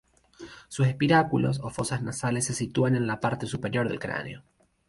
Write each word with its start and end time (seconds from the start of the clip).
Sus 0.67 0.87
espiráculos, 0.87 1.59
o 1.61 1.69
fosas 1.69 2.01
nasales, 2.01 2.45
se 2.45 2.55
sitúan 2.55 2.95
en 2.95 3.05
la 3.05 3.19
parte 3.19 3.45
superior 3.45 3.87
del 3.87 3.99
cráneo. 3.99 4.41